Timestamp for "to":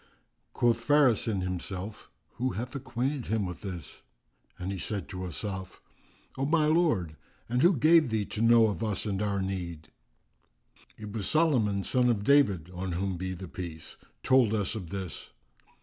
5.09-5.23, 8.25-8.41